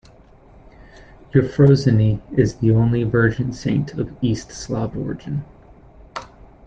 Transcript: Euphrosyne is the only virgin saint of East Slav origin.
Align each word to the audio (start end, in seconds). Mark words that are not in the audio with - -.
Euphrosyne 1.31 2.19
is 2.35 2.55
the 2.55 2.71
only 2.71 3.03
virgin 3.03 3.53
saint 3.53 3.93
of 3.99 4.11
East 4.19 4.51
Slav 4.51 4.97
origin. 4.97 5.45